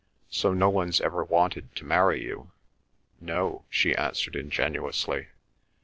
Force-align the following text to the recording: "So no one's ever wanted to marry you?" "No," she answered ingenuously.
"So 0.31 0.51
no 0.51 0.67
one's 0.71 0.99
ever 0.99 1.23
wanted 1.23 1.75
to 1.75 1.85
marry 1.85 2.23
you?" 2.23 2.49
"No," 3.19 3.65
she 3.69 3.95
answered 3.95 4.35
ingenuously. 4.35 5.27